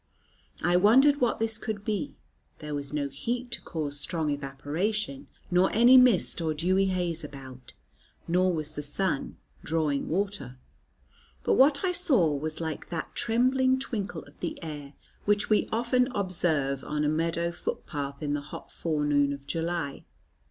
I 0.63 0.77
wondered 0.77 1.21
what 1.21 1.37
this 1.37 1.59
could 1.59 1.85
be; 1.85 2.15
there 2.57 2.73
was 2.73 2.91
no 2.91 3.07
heat 3.07 3.51
to 3.51 3.61
cause 3.61 3.99
strong 3.99 4.31
evaporation, 4.31 5.27
nor 5.51 5.69
any 5.73 5.95
mist 5.95 6.41
or 6.41 6.55
dewy 6.55 6.85
haze 6.87 7.23
about, 7.23 7.73
nor 8.27 8.51
was 8.51 8.73
the 8.73 8.81
sun 8.81 9.37
"drawing 9.63 10.09
water." 10.09 10.57
But 11.43 11.53
what 11.53 11.83
I 11.83 11.91
saw 11.91 12.33
was 12.35 12.59
like 12.59 12.89
that 12.89 13.13
trembling 13.13 13.77
twinkle 13.77 14.23
of 14.23 14.39
the 14.39 14.57
air, 14.63 14.93
which 15.25 15.51
we 15.51 15.69
often 15.71 16.07
observe 16.15 16.83
on 16.83 17.05
a 17.05 17.07
meadow 17.07 17.51
footpath 17.51 18.23
in 18.23 18.33
the 18.33 18.41
hot 18.41 18.71
forenoon 18.71 19.31
of 19.31 19.45
July. 19.45 20.03